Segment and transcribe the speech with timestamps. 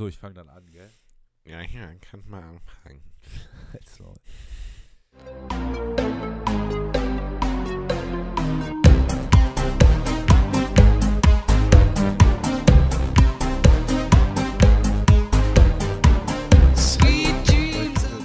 [0.00, 0.90] So, ich fange dann an, gell?
[1.44, 3.02] Ja, ja, kann mal anfangen.
[3.98, 4.14] Maul.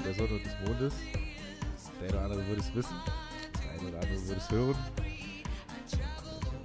[0.02, 0.94] Der Sonne und des Mondes.
[2.00, 2.96] Der eine oder andere würde es wissen.
[3.62, 4.78] Der eine oder andere würde es hören.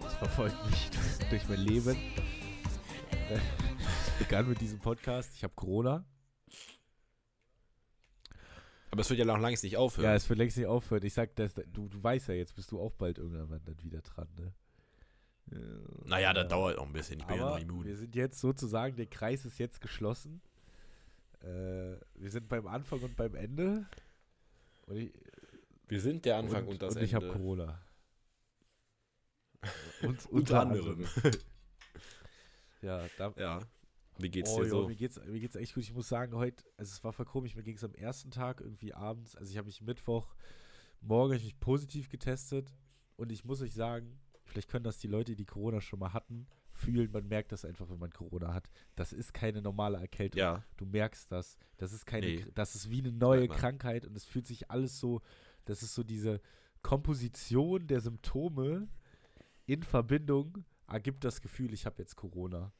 [0.07, 0.89] Es verfolgt mich
[1.31, 1.97] durch mein Leben.
[4.21, 5.32] Begann mit diesem Podcast.
[5.34, 6.05] Ich habe Corona.
[8.90, 10.04] Aber es wird ja noch längst nicht aufhören.
[10.11, 11.03] Ja, es wird längst nicht aufhören.
[11.04, 14.03] Ich sag, das, du, du weißt ja, jetzt bist du auch bald irgendwann dann wieder
[14.03, 14.53] dran, ne?
[15.53, 15.59] Ja.
[16.04, 17.21] naja, das dauert noch ein bisschen.
[17.21, 17.85] Ich bin ja Aber noch immun.
[17.85, 20.43] wir sind jetzt sozusagen, der Kreis ist jetzt geschlossen.
[21.40, 23.87] Äh, wir sind beim Anfang und beim Ende.
[24.87, 25.12] Und ich,
[25.89, 27.39] Wir sind der Anfang und, und, das und ich habe Ende.
[27.39, 27.81] Corona.
[30.03, 31.07] Und, Unter anderem.
[32.81, 33.61] Ja, da, ja.
[34.23, 34.89] Wie geht's oh, dir jo, so?
[34.89, 35.83] Mir geht's, mir geht's echt gut.
[35.83, 38.61] Ich muss sagen, heute, also es war voll komisch, mir ging es am ersten Tag
[38.61, 40.35] irgendwie abends, also ich habe mich Mittwoch,
[41.01, 42.75] morgen hab ich mich positiv getestet
[43.17, 46.47] und ich muss euch sagen, vielleicht können das die Leute, die Corona schon mal hatten,
[46.73, 48.71] fühlen, man merkt das einfach, wenn man Corona hat.
[48.97, 50.39] Das ist keine normale Erkältung.
[50.39, 50.65] Ja.
[50.77, 51.59] Du merkst das.
[51.77, 52.47] Das ist keine, Nee.
[52.55, 53.57] das ist wie eine neue man.
[53.57, 55.21] Krankheit und es fühlt sich alles so,
[55.67, 56.41] das ist so diese
[56.83, 58.89] Komposition der Symptome
[59.67, 62.73] in Verbindung ergibt das Gefühl, ich habe jetzt Corona.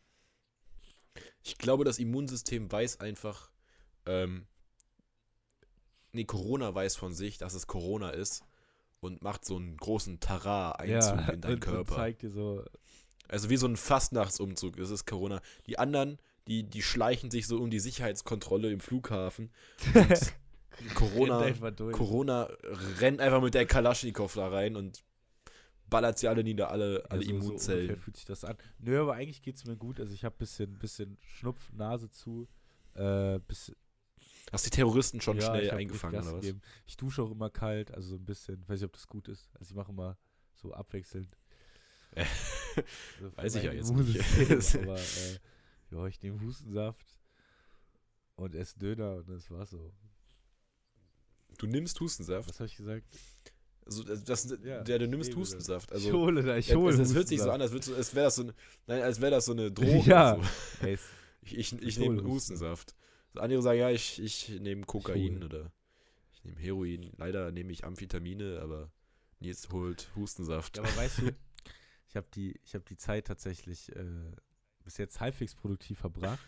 [1.43, 3.51] Ich glaube, das Immunsystem weiß einfach,
[4.07, 4.47] ähm,
[6.13, 8.45] nee, Corona weiß von sich, dass es Corona ist
[9.01, 11.93] und macht so einen großen Tara-Einzug in deinen und, Körper.
[11.93, 12.65] Und zeigt dir so,
[13.29, 15.41] Also wie so ein Fastnachtsumzug, es ist Corona.
[15.67, 19.51] Die anderen, die, die schleichen sich so um die Sicherheitskontrolle im Flughafen.
[20.95, 21.93] Corona, rennt.
[21.93, 22.49] Corona
[23.01, 25.03] rennt einfach mit der Kalaschnikow da rein und
[25.91, 27.81] ballert sie alle nieder, alle, alle Ja, so- So Immunzellen.
[27.83, 28.57] ungefähr fühlt sich das an.
[28.79, 30.01] Nö, aber eigentlich geht es mir gut.
[30.01, 32.49] Also ich habe bisschen, bisschen Schnupf, Nase zu.
[32.95, 33.73] Äh, bis,
[34.53, 36.41] Hast die Terroristen schon ja, schnell ich eingefangen, oder was?
[36.41, 36.61] gegeben.
[36.87, 38.61] Ich dusche auch immer kalt, also so ein bisschen.
[38.69, 39.51] Weiß nicht, ob das gut ist.
[39.59, 40.17] Also ich mache immer
[40.55, 41.37] so abwechselnd.
[43.21, 44.75] Also weiß ich ja jetzt nicht.
[44.77, 45.39] aber äh,
[45.91, 47.05] ja, ich nehme Hustensaft
[48.37, 49.93] und esse Döner und das war's so.
[51.59, 52.49] Du nimmst Hustensaft.
[52.49, 53.05] Was habe ich gesagt?
[53.87, 55.35] Also, das, Ja, der, du ich nimmst.
[55.37, 55.91] Hustensaft.
[55.91, 58.27] ich Also, hole da, ich hole es, hört sich so an, als, du- als wäre
[58.27, 58.45] das so
[58.87, 60.09] nein, als wäre das so eine Droge.
[60.09, 60.37] Ja.
[60.37, 60.87] So.
[60.87, 61.01] Ey, es-
[61.43, 62.95] Ich, ich, ich Ich nehme Hustensaft.
[63.33, 65.45] So andere sagen, ja, ich, ich nehme Kokain hole.
[65.47, 65.73] oder
[66.33, 67.11] ich nehme Heroin.
[67.17, 68.91] Leider nehme ich Amphetamine, aber
[69.41, 70.77] Nils holt Hustensaft.
[70.77, 71.35] Ja, aber weißt du,
[72.09, 74.05] ich habe die, ich hab die Zeit tatsächlich äh,
[74.85, 76.47] bis jetzt halbwegs produktiv verbracht.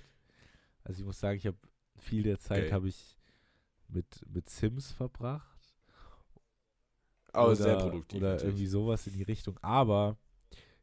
[0.85, 1.59] Also ich muss sagen, ich habe
[1.99, 2.73] viel der Zeit Okay.
[2.73, 3.17] habe ich
[3.89, 5.52] mit, mit Sims verbracht.
[7.33, 8.19] Aber oder, sehr produktiv.
[8.19, 8.51] Oder natürlich.
[8.53, 9.59] irgendwie sowas in die Richtung.
[9.63, 10.17] Aber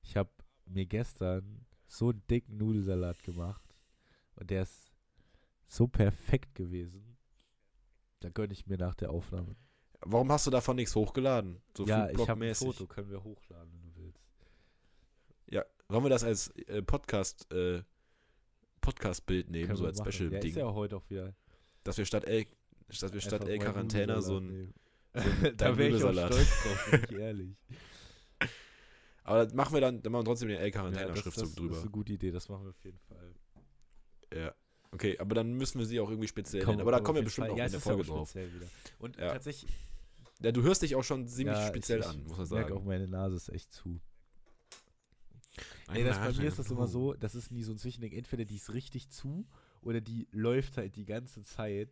[0.02, 0.30] ich habe
[0.66, 3.64] mir gestern so einen dicken Nudelsalat gemacht.
[4.36, 4.92] Und der ist
[5.68, 7.18] so perfekt gewesen.
[8.20, 9.56] Da gönne ich mir nach der Aufnahme.
[10.02, 11.62] Warum hast du davon nichts hochgeladen?
[11.76, 12.56] So ja, ich habe ein.
[12.56, 14.22] Foto, können wir hochladen, wenn du willst.
[15.50, 17.84] Ja, wollen wir das als äh, Podcast, äh,
[18.82, 20.00] Podcast-Bild nehmen, Können so als.
[20.00, 20.42] Special-Ding?
[20.42, 21.34] Ja, ist ja heute auch wieder.
[21.84, 22.46] dass wir statt L,
[22.88, 24.48] dass wir statt Einfach L mal Quarantäne so ein.
[24.48, 24.74] nehmen.
[25.58, 27.58] da wäre ich auch stolz drauf, bin ich ehrlich.
[29.24, 31.80] Aber das machen wir dann, dann machen wir trotzdem den L Ja, das, ist drüber.
[31.80, 33.34] eine gute Idee, das machen wir auf jeden Fall.
[34.34, 34.54] Ja.
[34.92, 36.82] Okay, aber dann müssen wir sie auch irgendwie speziell Komm, nennen.
[36.82, 37.52] Aber da komm, kommen wir bestimmt Fall.
[37.52, 38.36] noch ja, in der Folge auch drauf.
[38.36, 38.66] wieder.
[38.98, 39.34] Und Ja.
[39.34, 39.72] tatsächlich,
[40.42, 42.74] Ja, du hörst dich auch schon ziemlich ja, speziell ich, an, muss man ich merke
[42.74, 42.88] auch, sagen.
[42.88, 44.00] meine Nase ist echt zu.
[45.92, 48.14] Nee, das, bei mir ist das immer so, das ist nie so ein Zwischending.
[48.14, 49.46] Entweder die ist richtig zu
[49.82, 51.90] oder die läuft halt die ganze Zeit,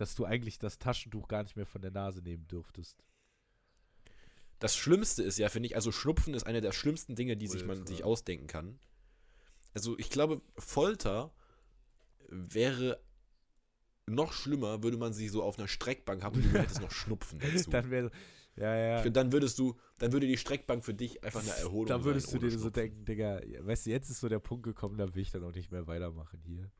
[0.00, 3.04] dass du eigentlich das Taschentuch gar nicht mehr von der Nase nehmen dürftest.
[4.58, 7.66] Das Schlimmste ist ja, finde ich, also Schnupfen ist eine der schlimmsten Dinge, die sich
[7.66, 7.86] man Ultra.
[7.88, 8.78] sich ausdenken kann.
[9.74, 11.34] Also ich glaube, Folter
[12.30, 12.98] wäre
[14.06, 17.38] noch schlimmer, würde man sie so auf einer Streckbank haben und du hättest noch Schnupfen
[17.54, 17.68] dazu.
[17.70, 18.10] Dann wäre,
[18.56, 18.96] ja, ja.
[18.96, 22.04] Ich finde, dann würdest du, dann würde die Streckbank für dich einfach eine Erholung Da
[22.04, 22.40] würdest sein.
[22.40, 22.72] du dir so Schnupfen.
[22.72, 25.44] denken, Digga, ja, weißt du, jetzt ist so der Punkt gekommen, da will ich dann
[25.44, 26.70] auch nicht mehr weitermachen hier.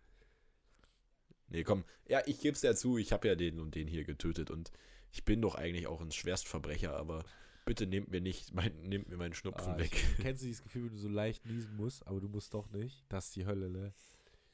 [1.51, 1.85] Nee, komm.
[2.09, 4.71] Ja, ich gebe es ja zu, ich habe ja den und den hier getötet und
[5.13, 7.25] ich bin doch eigentlich auch ein Schwerstverbrecher, aber
[7.65, 9.93] bitte nehmt mir nicht, mein, nehmt mir meinen Schnupfen Ah, weg.
[9.93, 12.71] Ich, kennst du dieses Gefühl, wenn du so leicht niesen musst, aber du musst doch
[12.71, 13.05] nicht?
[13.09, 13.93] Das ist die Hölle, ne?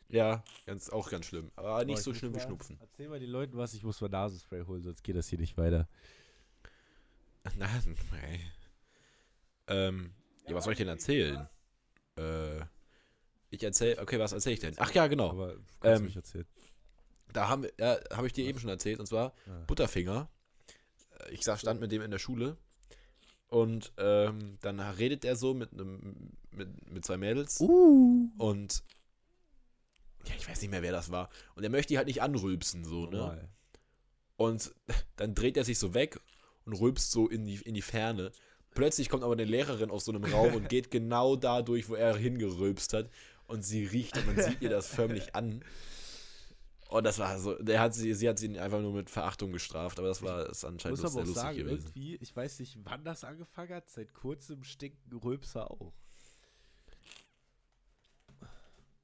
[0.08, 1.50] Ja, ganz, auch ganz schlimm.
[1.56, 2.78] Aber nicht Boah, so schlimm wie Schnupfen.
[2.80, 5.56] Erzähl mal den Leuten was, ich muss mal Nasenspray holen, sonst geht das hier nicht
[5.58, 5.88] weiter.
[7.56, 8.40] Nasenspray.
[9.66, 10.14] Ähm,
[10.48, 11.48] ja, was soll ich denn erzählen?
[12.16, 12.60] Äh,
[13.50, 14.74] ich erzähl, okay, was erzähle ich denn?
[14.78, 15.30] Ach ja, genau.
[15.30, 16.46] Aber kannst Ähm, mich erzählen.
[17.36, 19.64] Da haben wir, ja, habe ich dir eben schon erzählt, und zwar Ah.
[19.66, 20.28] Butterfinger.
[21.26, 22.56] Äh, Ich saß, stand mit dem in der Schule
[23.48, 28.30] und ähm, dann redet er so mit einem mit, mit zwei Mädels Uh.
[28.38, 28.82] und
[30.26, 31.28] ja, ich weiß nicht mehr, wer das war.
[31.54, 33.18] Und er möchte die halt nicht anrülpsen, so, ne?
[33.18, 33.48] Normal.
[34.36, 34.74] Und
[35.16, 36.18] dann dreht er sich so weg
[36.64, 38.32] und rülpst so in die, in die Ferne.
[38.74, 41.94] Plötzlich kommt aber eine Lehrerin aus so einem Raum und geht genau da durch, wo
[41.94, 43.08] er hingerülpst hat.
[43.46, 45.62] Und sie riecht und man sieht ihr das förmlich an.
[46.96, 49.98] Und das war so, der hat sie, sie hat ihn einfach nur mit Verachtung gestraft,
[49.98, 51.86] aber das war Ich anscheinend muss sehr aber auch sagen, gewesen.
[51.86, 55.92] irgendwie, ich weiß nicht, wann das angefangen hat, seit kurzem stinken Rülpser auch.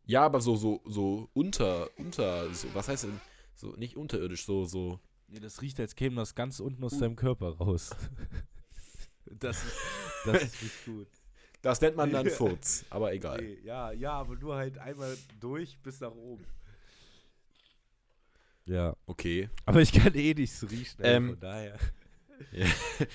[0.05, 3.21] Ja, aber so, so, so unter, unter, so, was heißt denn,
[3.55, 4.99] so, nicht unterirdisch, so, so,
[5.29, 7.91] Nee, das riecht, als käme das ganz unten aus deinem Körper raus.
[9.25, 9.77] das, ist,
[10.27, 11.09] das ist nicht gut.
[11.63, 13.41] das nennt man dann Furz, aber egal.
[13.41, 16.45] Nee, ja, ja, aber nur halt einmal durch bis nach oben.
[18.65, 18.97] Ja.
[19.07, 19.49] Okay.
[19.67, 21.79] Aber ich kann eh nichts riechen, ey, Ähm, von daher.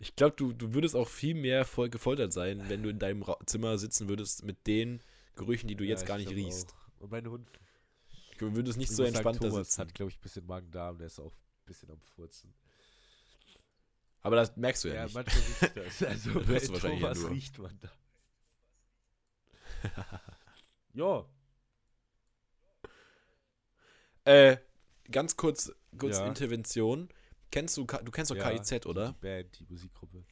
[0.00, 3.22] Ich glaube, du, du würdest auch viel mehr voll gefoltert sein, wenn du in deinem
[3.22, 5.00] Ra Zimmer sitzen würdest mit den
[5.34, 6.70] Gerüchen, die du jetzt Ja, gar ich nicht riechst.
[6.72, 7.02] auch.
[7.02, 7.48] Und mein Hund
[8.38, 10.98] Du würdest nicht ich so sagen, entspannt da Thomas hat, glaube ich, ein bisschen Magen-Darm,
[10.98, 12.54] der ist auch ein bisschen am Furzen.
[14.22, 15.14] Aber das merkst du ja, Ja, nicht.
[15.14, 16.02] manchmal riecht das.
[16.08, 17.30] Also Das bei du wahrscheinlich ja Thomas nur.
[17.32, 17.90] riecht man da.
[20.94, 21.26] ja.
[24.24, 24.58] Äh,
[25.10, 26.26] ganz kurz, kurz Ja.
[26.26, 27.08] Intervention.
[27.50, 29.12] Kennst du, du kennst doch Ja, KIZ, oder?
[29.12, 30.24] Die Band, die Musikgruppe.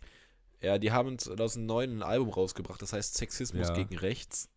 [0.61, 3.75] Ja, die haben 2009 ein Album rausgebracht, das heißt Sexismus Ja.
[3.75, 4.49] gegen Rechts.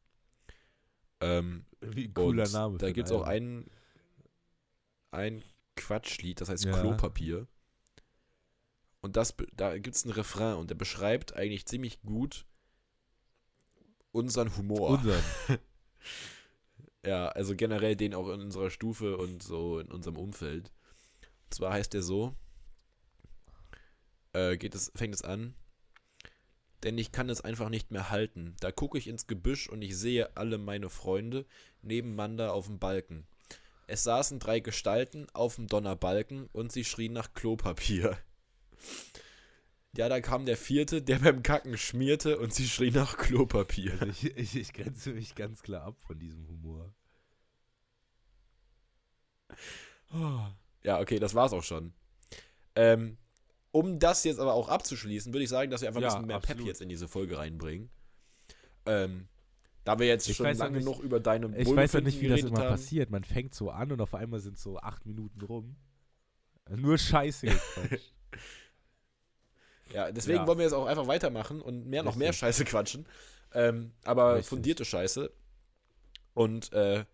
[1.22, 2.78] Ähm, Wie ein cooler Name.
[2.78, 3.70] Da gibt es auch ein,
[5.12, 5.44] ein
[5.76, 6.80] Quatschlied, das heißt Ja.
[6.80, 7.48] Klopapier.
[9.02, 12.46] Und das, da gibt es einen Refrain und der beschreibt eigentlich ziemlich gut
[14.12, 14.90] unseren Humor.
[14.92, 15.24] Unseren.
[17.06, 20.72] Ja, also generell den auch in unserer Stufe und so in unserem Umfeld.
[21.46, 22.36] Und zwar heißt der so,
[24.34, 25.56] äh, geht es, fängt es an,
[26.84, 28.56] denn ich kann es einfach nicht mehr halten.
[28.60, 31.46] Da gucke ich ins Gebüsch und ich sehe alle meine Freunde
[31.82, 33.28] nebeneinander auf dem Balken.
[33.88, 38.18] Es saßen drei Gestalten auf dem Donnerbalken und sie schrien nach Klopapier.
[39.98, 43.94] Ja, da kam der vierte, der beim Kacken schmierte und sie schrie nach Klopapier.
[44.02, 46.94] Also ich, ich, ich grenze mich ganz klar ab von diesem Humor.
[50.84, 51.94] Ja, okay, das war's auch schon.
[52.76, 53.18] Ähm,
[53.72, 56.26] um das jetzt aber auch abzuschließen, würde ich sagen, dass wir einfach ein Ja, bisschen
[56.28, 56.68] mehr Pep absolut.
[56.68, 57.90] jetzt in diese Folge reinbringen.
[58.86, 59.28] Ähm,
[59.84, 62.28] da wir jetzt Ich schon lange nicht- genug über deine Ich weiß ja nicht, wie
[62.28, 62.70] das immer haben.
[62.70, 63.10] passiert.
[63.10, 65.76] Man fängt so an und auf einmal sind so acht Minuten rum.
[66.70, 68.14] Nur Scheiße gequatscht.
[69.94, 70.48] Ja, deswegen Ja.
[70.48, 72.34] wollen wir jetzt auch einfach weitermachen und mehr, noch mehr.
[72.34, 73.06] Scheiße quatschen.
[73.54, 74.50] Ähm, aber Richtig.
[74.50, 75.32] fundierte Scheiße.
[76.34, 77.06] Und äh,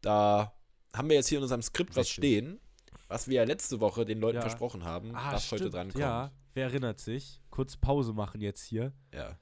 [0.00, 0.52] da
[0.94, 2.14] haben wir jetzt hier in unserem Skript was Richtig.
[2.14, 2.60] stehen,
[3.08, 4.42] was wir ja letzte Woche den Leuten Ja.
[4.42, 5.74] versprochen haben, Ah, was heute stimmt.
[5.74, 6.00] dran kommt.
[6.00, 7.40] Ja, wer erinnert sich?
[7.50, 8.92] Kurz Pause machen jetzt hier.
[9.12, 9.38] ja.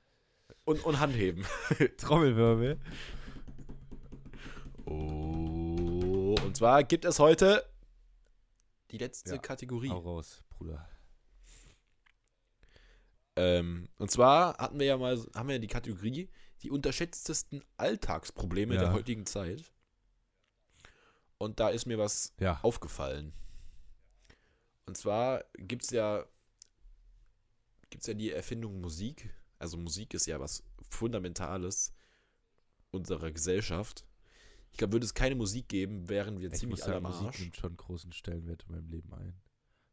[0.65, 1.45] Und, und Handheben.
[1.97, 2.79] Trommelwirbel.
[4.87, 7.65] Oh, und zwar gibt es heute
[8.91, 9.91] die letzte Ja, Kategorie.
[9.91, 10.87] Hau raus, Bruder.
[13.41, 16.29] Ähm, und zwar hatten wir ja mal, haben wir ja die Kategorie
[16.63, 18.81] die unterschätztesten Alltagsprobleme Ja.
[18.83, 19.73] der heutigen Zeit.
[21.39, 22.61] Und da ist mir was Ja.
[22.63, 23.33] aufgefallen.
[24.85, 26.27] Und zwar gibt es ja,
[27.89, 29.31] gibt's ja die Erfindung Musik.
[29.59, 31.95] Also Musik ist ja was Fundamentales
[32.91, 34.05] unserer Gesellschaft.
[34.71, 37.41] Ich glaube, würde es keine Musik geben, wären wir Ich ziemlich muss alle sagen, Musik
[37.41, 39.41] nimmt schon großen Stellenwert in meinem Leben ein.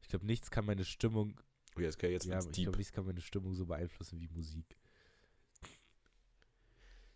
[0.01, 1.39] Ich glaube, nichts kann meine Stimmung,
[1.77, 4.77] Oh, jetzt, ja, wird's ich glaube, nichts kann meine Stimmung so beeinflussen wie Musik.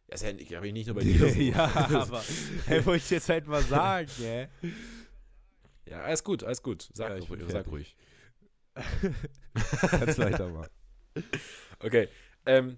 [0.07, 1.19] Ja, ist ja nicht, hab ich nicht nur bei dir.
[1.19, 1.39] so.
[1.39, 1.65] ja,
[2.01, 2.23] aber
[2.65, 4.49] hey, wollte ich jetzt halt mal sagen, gell?
[5.85, 6.89] Ja, alles gut, alles gut.
[6.93, 7.97] Sag, Ja, ruhig, sag ruhig.
[9.89, 10.69] Kannst weitermachen.
[11.79, 12.07] Okay.
[12.45, 12.77] Ähm,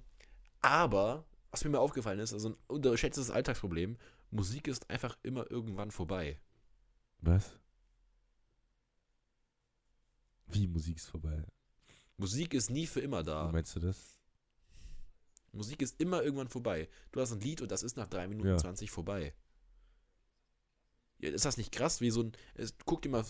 [0.62, 3.98] aber, was mir mal aufgefallen ist, also ein unterschätztes Alltagsproblem,
[4.32, 6.40] Musik ist einfach immer irgendwann vorbei.
[7.20, 7.60] Was?
[10.48, 11.44] Wie Musik ist vorbei?
[12.18, 13.52] Musik ist nie für immer Wie da.
[13.52, 14.20] meinst du das?
[15.52, 16.90] Musik ist immer irgendwann vorbei.
[17.12, 18.58] Du hast ein Lied und das ist nach 3 Minuten Ja.
[18.58, 19.34] 20 vorbei.
[21.20, 22.02] Ja, ist das nicht krass?
[22.02, 22.32] Wie so ein.
[22.56, 23.24] Es, guck dir mal,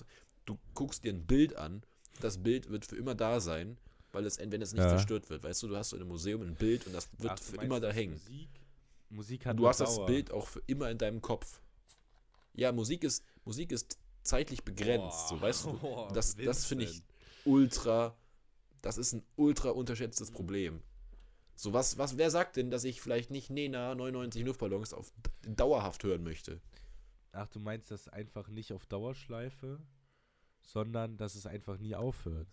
[0.45, 1.83] du guckst dir ein Bild an,
[2.21, 3.77] das Bild wird für immer da sein,
[4.11, 4.89] weil es, wenn es nicht Ja.
[4.89, 5.43] zerstört wird.
[5.43, 7.57] Weißt du, du hast so in einem Museum ein Bild und das wird Ach, für
[7.57, 8.13] immer da hängen.
[8.13, 8.49] Musik,
[9.09, 10.05] Musik hat Und du hast das Dauer.
[10.07, 11.61] Bild auch für immer in deinem Kopf.
[12.53, 16.07] Ja, Musik ist, Musik ist zeitlich begrenzt, so weißt du.
[16.13, 17.03] Das das finde ich
[17.45, 18.15] ultra,
[18.83, 20.83] das ist ein ultra unterschätztes Problem.
[21.55, 25.11] So was, was, wer sagt denn, dass ich vielleicht nicht Nena 99 Luftballons auf
[25.47, 26.61] dauerhaft hören möchte?
[27.31, 29.79] Ach, du meinst das einfach nicht auf Dauerschleife,
[30.61, 32.49] sondern dass es einfach nie aufhört.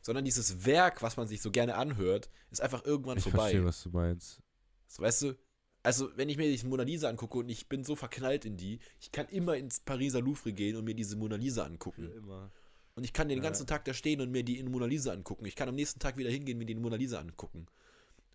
[0.00, 3.38] Sondern dieses Werk, was man sich so gerne anhört, ist einfach irgendwann Ich vorbei.
[3.50, 4.40] verstehe, was du meinst.
[4.86, 5.34] So, weißt du,
[5.82, 8.78] also wenn ich mir die Mona Lisa angucke und ich bin so verknallt in die,
[9.00, 12.10] ich kann immer ins Pariser Louvre gehen und mir diese Mona Lisa angucken.
[12.12, 12.52] immer.
[12.96, 15.44] Und ich kann den ganzen Tag da stehen und mir die in Mona Lisa angucken.
[15.46, 17.66] Ich kann am nächsten Tag wieder hingehen, mir die in Mona Lisa angucken.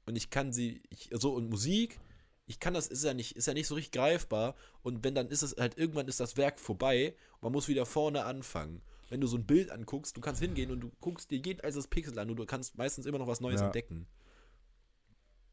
[0.06, 2.00] Und ich kann sie, ich, so und Musik,
[2.46, 4.56] ich kann das, ist ja nicht, ist ja nicht so richtig greifbar.
[4.82, 7.86] Und wenn dann ist es halt, irgendwann ist das Werk vorbei und man muss wieder
[7.86, 8.82] vorne anfangen.
[9.10, 11.88] Wenn du so ein Bild anguckst, du kannst hingehen und du guckst dir jeden einzelnes
[11.88, 13.68] Pixel an und du kannst meistens immer noch was Neues Ja.
[13.68, 14.08] entdecken.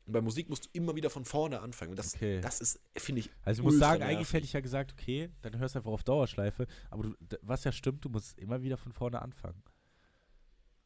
[0.07, 1.91] Und bei Musik musst du immer wieder von vorne anfangen.
[1.91, 2.41] Und das, Okay.
[2.41, 4.33] das ist, finde ich, Also ich muss sagen, eigentlich nervig.
[4.35, 6.67] hätte ich ja gesagt, okay, dann hörst du einfach auf Dauerschleife.
[6.91, 9.63] Aber du, was ja stimmt, du musst immer wieder von vorne anfangen.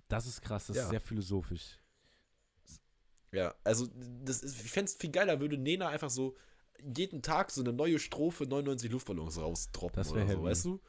[0.09, 0.83] Das ist krass, das Ja.
[0.85, 1.79] ist sehr philosophisch.
[3.33, 3.87] Ja, also
[4.25, 6.37] das ist, ich fände es viel geiler, würde Nena einfach so
[6.83, 10.43] jeden Tag so eine neue Strophe 99 Luftballons wär oder so, heavy.
[10.43, 10.81] weißt du?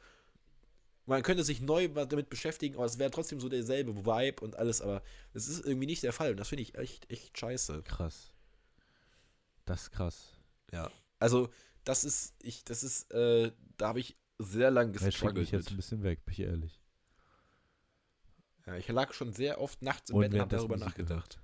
[1.06, 4.80] Man könnte sich neu damit beschäftigen, aber es wäre trotzdem so derselbe Vibe und alles,
[4.80, 5.02] aber
[5.34, 7.82] es ist irgendwie nicht der Fall und das finde ich echt, echt scheiße.
[7.82, 8.32] Krass.
[9.64, 10.28] Das ist krass.
[10.72, 10.90] Ja.
[11.18, 11.50] Also,
[11.84, 15.70] das ist, ich, das ist, äh, da habe ich sehr lang schickt mich gestruggelt jetzt
[15.70, 16.80] ein bisschen weg, bin ich ehrlich.
[18.66, 21.40] Ja, ich lag schon sehr oft nachts im Und Bett und habe darüber nachgedacht.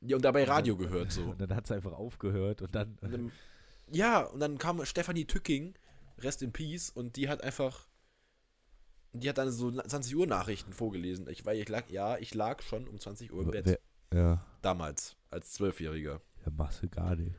[0.00, 1.22] Ja, und dabei Radio gehört so.
[1.22, 2.98] Und dann hat es einfach aufgehört und dann.
[3.00, 3.32] Und dann,
[3.90, 5.74] ja, und dann kam Stefanie Tücking,
[6.18, 7.88] Rest in Peace, und die hat einfach,
[9.12, 11.28] die hat dann so 20 Uhr Nachrichten vorgelesen.
[11.28, 13.80] Ich, weil ich lag, ja, ich lag schon um 20 Uhr im Bett.
[14.12, 16.20] Ja, Damals, als Zwölfjähriger.
[16.44, 17.34] ja, machst du gar nicht.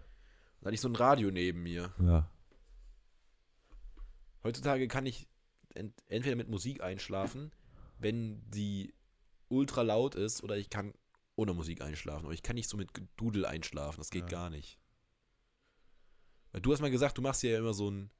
[0.62, 1.94] Da hatte ich so ein Radio neben mir.
[2.00, 2.30] Ja.
[4.44, 5.28] Heutzutage kann ich
[5.76, 7.52] ent entweder mit Musik einschlafen,
[8.00, 8.94] wenn die
[9.50, 10.94] ultra laut ist, oder ich kann
[11.36, 12.26] ohne Musik einschlafen.
[12.26, 14.00] Aber ich kann nicht so mit Gedudel einschlafen.
[14.00, 14.40] Das geht Ja.
[14.40, 14.80] gar nicht.
[16.52, 18.12] Weil du hast mal gesagt, du machst ja immer so ein,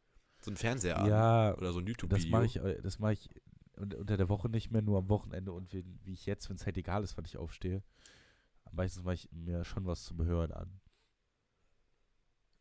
[0.44, 1.08] so ein Fernseher an.
[1.10, 2.32] Ja, Oder so ein das YouTube-Video.
[2.32, 3.30] mache ich, äh, das mache ich
[3.78, 6.56] un- unter der Woche nicht mehr, nur am Wochenende und wie, wie ich jetzt, wenn
[6.58, 7.84] es halt egal ist, wann ich aufstehe.
[8.72, 10.80] Meistens mache ich mir schon was zum Hören an.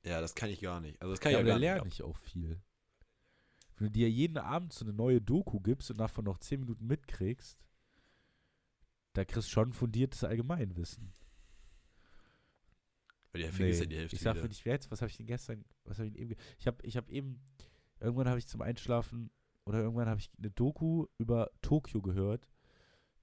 [0.04, 1.00] Ja, das kann ich gar nicht.
[1.00, 1.94] Also das kann Ja, ich aber ja da gar lerne nicht.
[2.00, 2.60] ich auch viel.
[3.76, 6.86] Wenn du dir jeden Abend so eine neue Doku gibst und davon noch 10 Minuten
[6.86, 7.58] mitkriegst,
[9.14, 11.12] da kriegst du schon fundiertes Allgemeinwissen.
[13.34, 14.42] Ja die Hälfte ich sag wieder.
[14.42, 16.84] für dich jetzt, was habe ich denn gestern, was habe ich denn eben, ich habe
[16.84, 17.40] ich hab eben,
[18.02, 19.30] irgendwann habe ich zum Einschlafen
[19.64, 22.48] oder irgendwann habe ich eine Doku über Tokio gehört,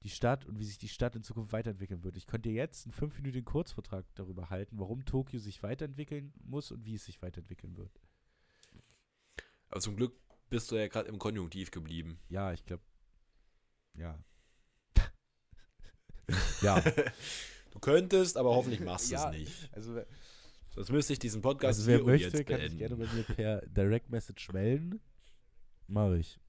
[0.04, 2.16] die Stadt und wie sich die Stadt in Zukunft weiterentwickeln wird.
[2.16, 6.86] Ich könnte dir jetzt einen fünfminütigen Kurzvortrag darüber halten, warum Tokio sich weiterentwickeln muss und
[6.86, 7.92] wie es sich weiterentwickeln wird.
[9.70, 10.14] Aber zum Glück
[10.50, 12.20] bist du ja gerade im Konjunktiv geblieben.
[12.30, 12.84] Ja, ich glaube,
[13.96, 14.18] ja.
[16.62, 16.82] ja.
[17.72, 19.30] Du könntest, aber hoffentlich machst du Ja.
[19.30, 19.70] es nicht.
[19.74, 20.02] Also,
[20.70, 24.10] Sonst müsste ich diesen Podcast also wer möchte, kann sich gerne bei mir per Direct
[24.10, 25.02] Message melden.
[25.88, 26.40] Mach ich.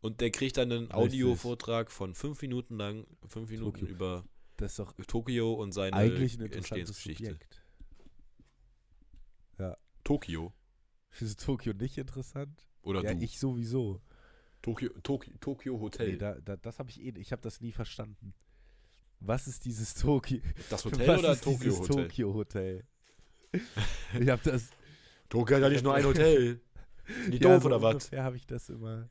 [0.00, 0.90] Und der kriegt dann einen.
[0.90, 3.94] Audiovortrag von fünf Minuten lang, fünf Minuten Tokio.
[3.94, 4.24] über
[4.56, 7.24] Das ist doch Tokio und seine eigentlich ein Entstehungsgeschichte.
[7.24, 7.62] Subjekt.
[10.04, 10.52] Tokio.
[11.20, 12.66] Ist Tokio nicht interessant?
[12.82, 13.22] Oder ja, du.
[13.22, 14.00] ich sowieso.
[14.62, 16.12] Tokio, Tokio, Tokio Hotel.
[16.12, 18.34] Nee, da, da, das habe ich eh, ich habe das nie verstanden.
[19.20, 20.40] Was ist dieses Tokio?
[20.70, 22.08] das Hotel Was oder Tokio Hotel?
[22.08, 22.84] Tokio Hotel?
[24.20, 24.70] Ich habe das.
[25.28, 26.60] Tokio hat ja nicht nur ein Hotel.
[27.28, 27.94] Die ja, doof so oder was?
[27.94, 29.08] Ungefähr habe ich das immer.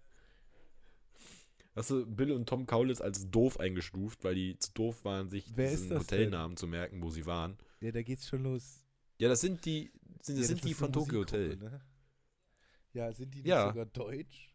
[1.76, 5.52] Hast du Bill und Tom Kaulitz als doof eingestuft, weil die zu doof waren, sich
[5.56, 6.20] Wer diesen das denn?
[6.20, 7.58] Hotelnamen zu merken, wo sie waren?
[7.80, 8.84] Ja, da geht's schon los.
[9.20, 11.58] Ja, das sind die, sind, das ja, sind die von Tokyo Musikgruppe, Hotel.
[11.58, 11.82] Ne?
[12.94, 13.68] Ja, sind die nicht Ja.
[13.70, 14.54] sogar deutsch?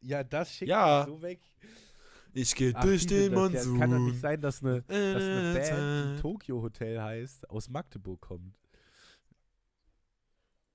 [0.00, 1.04] Ja, das schickt Ja.
[1.06, 1.40] mich so weg.
[2.32, 3.52] Ich gehe Ach, sind das.
[3.52, 7.50] Ja, es kann doch nicht sein, dass eine, dass eine Band, die Tokyo Hotel heißt,
[7.50, 8.56] aus Magdeburg kommt.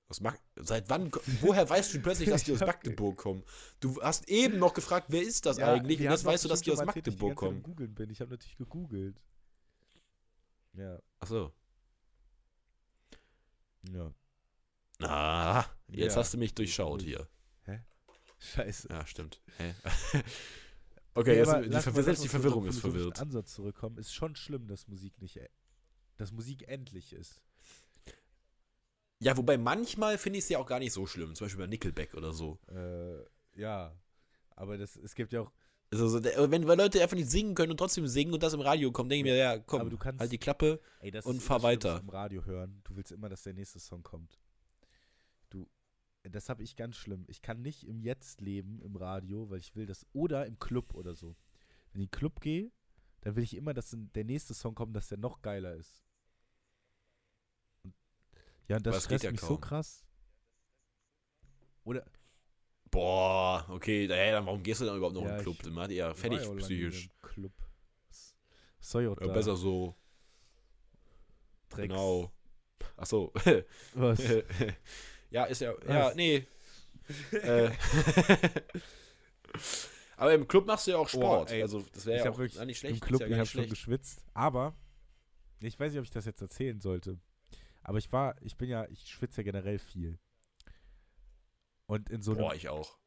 [0.08, 1.10] Aus Mag Seit wann?
[1.40, 3.42] Woher weißt du plötzlich, dass die aus Ich Magdeburg kommen?
[3.80, 5.98] Du hast eben noch gefragt, wer ist das Ja, eigentlich?
[5.98, 7.62] Und jetzt weißt du, dass die aus ich Magdeburg am kommen.
[7.62, 8.10] Googeln bin.
[8.10, 9.20] Ich habe natürlich gegoogelt.
[10.74, 11.52] Ja, Achso.
[13.90, 14.12] ja.
[15.00, 16.20] Ah, jetzt Ja.
[16.20, 17.28] hast du mich durchschaut hier.
[18.38, 18.88] Scheiße.
[18.90, 19.40] Ja, stimmt.
[19.56, 19.74] Hä?
[21.16, 23.20] okay, jetzt, die, Ver selbst die Verwirrung ist auf den verwirrt.
[23.20, 23.98] Ansatz zurückkommen.
[23.98, 25.40] Ist schon schlimm, dass Musik nicht,
[26.16, 27.40] dass Musik endlich ist.
[29.18, 31.34] Ja, wobei manchmal finde ich es ja auch gar nicht so schlimm.
[31.34, 32.58] Zum Beispiel bei Nickelback oder so.
[32.68, 33.24] Äh,
[33.60, 33.94] ja.
[34.54, 35.52] Aber das, es gibt ja auch,
[35.90, 38.92] Also, so, wenn, Leute einfach nicht singen können und trotzdem singen und das im Radio
[38.92, 40.80] kommt, denke ich mir, ja, komm, kannst- halt die Klappe.
[41.00, 42.00] ey, das Und fahr weiter.
[42.00, 42.80] Im Radio hören.
[42.84, 44.38] Du willst immer, dass der nächste Song kommt.
[46.30, 47.24] Das habe ich ganz schlimm.
[47.28, 50.94] Ich kann nicht im Jetzt leben im Radio, weil ich will das, oder im Club
[50.94, 51.36] oder so.
[51.92, 52.70] Wenn ich in den Club gehe,
[53.20, 56.02] dann will ich immer, dass der nächste Song kommt, dass der noch geiler ist.
[57.82, 57.94] Und,
[58.68, 59.60] ja, und das geht stresst ja mich so kaum.
[59.60, 60.04] krass.
[61.84, 62.04] Oder,
[62.90, 65.62] Boah, okay, ey, dann warum gehst du dann überhaupt noch Ja, in den Club?
[65.62, 67.10] Dann macht ihr ja fertig ja psychisch.
[67.20, 67.52] Club.
[68.08, 68.36] Was
[68.78, 69.26] was soll Ja, da?
[69.32, 69.94] besser so.
[71.68, 71.88] Drecks.
[71.92, 72.32] Genau.
[72.96, 73.32] Ach so.
[73.94, 74.20] Was?
[75.30, 75.72] ja, ist ja.
[75.86, 76.14] Ja, Was?
[76.14, 76.46] nee.
[77.32, 77.70] äh,
[80.16, 81.50] aber im Club machst du ja auch Sport.
[81.50, 82.94] ey, also, das wäre ja auch wirklich nicht schlecht.
[82.94, 84.74] im Club, ja ich habe schon geschwitzt, aber
[85.60, 87.18] ich weiß nicht, ob ich das jetzt erzählen sollte.
[87.82, 90.18] Aber ich war, ich bin ja, ich schwitze ja generell viel.
[91.86, 92.98] Und in so einem, Boah, ich auch.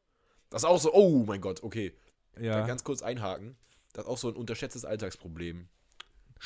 [0.50, 1.94] Das ist auch so, oh mein Gott, okay.
[2.40, 3.58] ja, Dann ganz kurz einhaken.
[3.94, 5.68] Das ist auch so ein unterschätztes Alltagsproblem.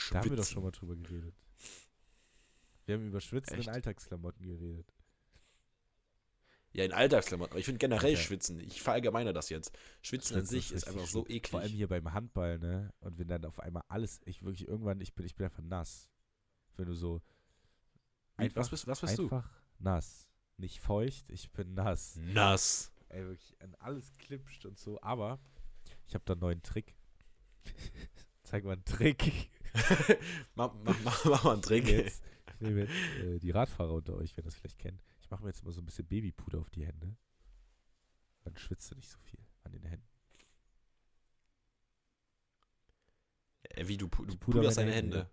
[0.09, 0.53] da haben wir doch Schwitzen.
[0.53, 1.35] schon mal drüber geredet.
[2.85, 3.67] Wir haben über Schwitzen Echt?
[3.67, 4.91] in Alltagsklamotten geredet.
[6.73, 7.51] Ja, in Alltagsklamotten.
[7.53, 8.23] Aber ich finde generell Okay.
[8.23, 8.59] Schwitzen.
[8.59, 9.71] Ich verallgemeine das jetzt.
[10.01, 11.41] Schwitzen an sich ist richtig einfach so schlimm.
[11.45, 11.77] Vor allem eklig.
[11.77, 12.91] hier beim Handball, ne?
[12.99, 16.09] Und wenn dann auf einmal alles, ich wirklich irgendwann, ich bin, ich bin einfach nass.
[16.75, 17.21] Wenn du so
[18.37, 19.23] einfach, was bist, was bist du?
[19.23, 20.27] einfach nass.
[20.57, 22.15] Nicht feucht, ich bin nass.
[22.15, 22.91] Nass.
[23.09, 24.99] Ey, wirklich, an alles klipscht und so.
[25.01, 25.39] Aber
[26.07, 26.95] ich habe da einen neuen Trick.
[28.43, 29.49] Zeig mal einen Trick.
[30.55, 31.87] Mach, mach, mach, mach mal einen Trick.
[31.87, 32.23] Jetzt,
[32.55, 35.01] ich nehme jetzt äh, die Radfahrer unter euch, wer das vielleicht kennt.
[35.33, 37.15] Mache mir jetzt mal so ein bisschen Babypuder auf die Hände.
[38.43, 40.07] Dann schwitzt du nicht so viel an den Händen.
[43.63, 45.31] Äh, Wie du, pu- du puderst deine Hände, Hände.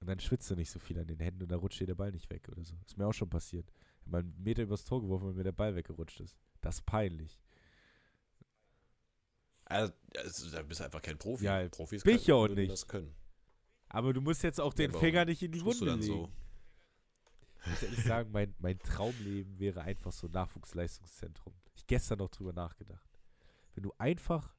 [0.00, 1.94] Und dann schwitzt du nicht so viel an den Händen und dann rutscht dir der
[1.94, 2.74] Ball nicht weg oder so.
[2.84, 3.70] Ist mir auch schon passiert.
[3.98, 6.36] Ich habe mal einen Meter übers Tor geworfen, weil mir der Ball weggerutscht ist.
[6.62, 7.40] Das ist peinlich.
[9.66, 11.44] Also, also, da bist du einfach kein Profi.
[11.44, 12.72] Ja, Profis bin ich ja auch nicht.
[12.72, 13.14] das können.
[13.88, 16.02] Aber du musst jetzt auch den aber Finger nicht in die Wunde legen.
[16.02, 16.32] so?
[17.64, 21.54] Ich muss ehrlich sagen, mein, mein Traumleben wäre einfach so ein Nachwuchsleistungszentrum.
[21.74, 23.08] Ich gestern noch drüber nachgedacht.
[23.74, 24.54] Wenn du einfach,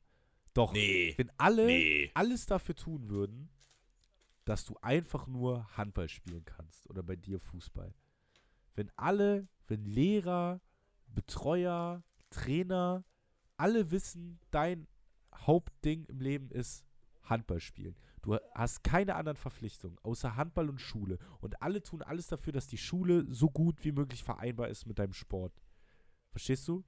[0.54, 1.14] doch, Nee.
[1.18, 2.12] wenn alle Nee.
[2.14, 3.50] alles dafür tun würden,
[4.46, 7.94] dass du einfach nur Handball spielen kannst oder bei dir Fußball.
[8.76, 10.62] Wenn alle, wenn Lehrer,
[11.08, 13.04] Betreuer, Trainer,
[13.58, 14.88] alle wissen, dein
[15.34, 16.86] Hauptding im Leben ist
[17.26, 17.96] Handball spielen.
[18.22, 22.68] Du hast keine anderen Verpflichtungen außer Handball und Schule und alle tun alles dafür, dass
[22.68, 25.54] die Schule so gut wie möglich vereinbar ist mit deinem Sport.
[26.32, 26.84] Verstehst du?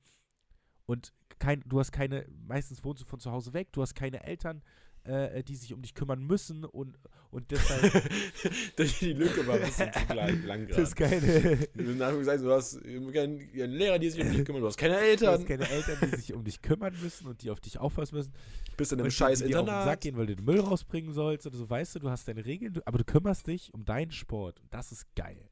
[0.85, 4.23] Und kein, du hast keine, meistens wohnst du von zu Hause weg, du hast keine
[4.23, 4.63] Eltern,
[5.07, 6.97] äh, die sich um dich kümmern müssen und,
[7.31, 7.91] und deshalb
[8.99, 13.99] die Lücke war ein bisschen zu lang, lang das ist keine, du hast keinen Lehrer,
[13.99, 16.33] die sich um dich kümmern, du hast keine du Eltern, hast keine Eltern, die sich
[16.33, 18.33] um dich kümmern müssen und die auf dich aufpassen müssen.
[18.75, 20.01] bist in einem und scheiß die dir auf den Sack Internat.
[20.01, 22.73] gehen, weil du den Müll rausbringen sollst oder so, weißt du, du hast deine Regeln,
[22.73, 25.49] du, aber du kümmerst dich um deinen Sport und das ist geil.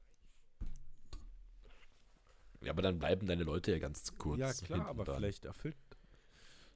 [2.62, 4.40] Ja, aber dann bleiben deine Leute ja ganz kurz.
[4.40, 5.18] ja, klar, aber dran.
[5.18, 5.78] vielleicht erfüllt.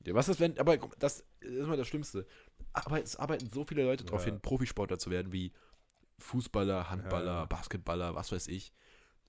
[0.06, 2.26] Ja, was ist, wenn, aber das ist immer das Schlimmste.
[2.74, 4.32] Aber es arbeiten so viele Leute darauf Ja.
[4.32, 5.52] hin, Profisportler zu werden, wie
[6.20, 7.46] Fußballer, Handballer, Ja.
[7.46, 8.74] Basketballer, was weiß ich.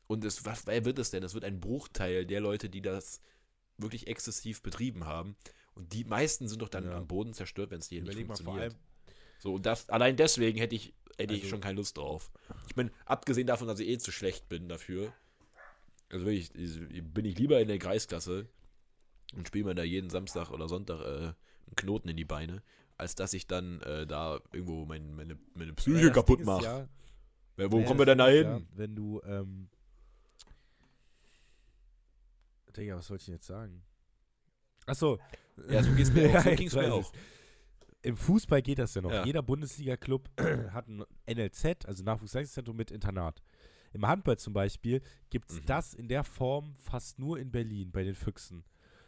[0.06, 1.22] Und es, was, wer wird es denn?
[1.22, 3.20] Es wird ein Bruchteil der Leute, die das
[3.78, 5.36] wirklich exzessiv betrieben haben.
[5.74, 6.96] Und die meisten sind doch dann Ja.
[6.96, 8.76] am Boden zerstört, wenn es dir nicht funktioniert.
[9.38, 12.30] So, und das, allein deswegen hätte ich, hätte ich Also- schon keine Lust drauf.
[12.68, 15.12] Ich bin, abgesehen davon, dass ich eh zu schlecht bin dafür,
[16.10, 18.48] also wirklich, ich- bin ich lieber in der Kreisklasse
[19.34, 22.62] und spiele mir da jeden Samstag oder Sonntag äh, einen Knoten in die Beine,
[23.00, 26.88] als dass ich dann äh, da irgendwo mein, meine, meine Psyche Ja, kaputt mache.
[27.56, 28.66] Ja, Wo kommen wir denn da hin?
[28.74, 29.68] wenn du, ähm,
[32.76, 33.82] Digga, was wollte ich denn jetzt sagen?
[34.86, 35.18] Achso.
[35.68, 36.42] Ja, so geht's mir auch.
[36.44, 37.12] So ging's mir auch.
[38.02, 39.26] Im Fußball geht das ja noch.
[39.26, 40.30] Jeder Bundesliga-Club
[40.72, 43.42] hat ein NLZ, also Nachwuchsleistungszentrum mit Internat.
[43.92, 45.66] Im Handball zum Beispiel gibt es Mhm.
[45.66, 48.64] das in der Form fast nur in Berlin bei den Füchsen.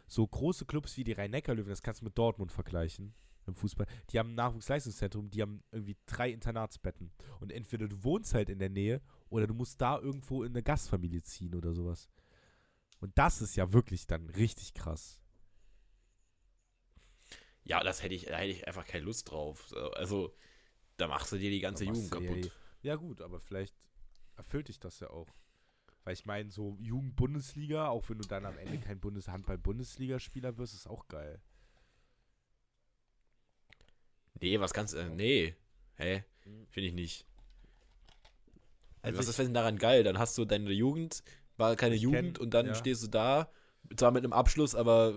[0.07, 3.15] So große Clubs wie die Rhein-Neckar-Löwen, das kannst du mit Dortmund vergleichen
[3.47, 7.11] im Fußball, die haben ein Nachwuchsleistungszentrum, die haben irgendwie drei Internatsbetten.
[7.39, 10.63] Und entweder du wohnst halt in der Nähe oder du musst da irgendwo in eine
[10.63, 12.09] Gastfamilie ziehen oder sowas.
[12.99, 15.19] Und das ist ja wirklich dann richtig krass.
[17.63, 19.67] Ja, das hätte ich, da hätte ich einfach keine Lust drauf.
[19.67, 20.35] So, Also,
[20.97, 22.51] da machst du dir die ganze Jugend kaputt.
[22.81, 23.75] Ja, gut, aber vielleicht
[24.35, 25.33] erfüllt dich das ja auch.
[26.03, 30.73] Weil ich meine, so Jugend-Bundesliga, auch wenn du dann am Ende kein Bundes Handball-Bundesliga-Spieler wirst,
[30.73, 31.41] ist auch geil.
[34.43, 34.97] Nee, was kannst du.
[34.97, 35.55] Äh, nee.
[35.95, 36.23] Hä?
[36.69, 37.25] Finde ich nicht.
[39.01, 40.03] Also was ist denn daran geil?
[40.03, 41.23] Dann hast du deine Jugend,
[41.55, 42.75] war keine Jugend kenn- und dann ja.
[42.75, 43.49] stehst du da,
[43.95, 45.13] zwar mit einem Abschluss, aber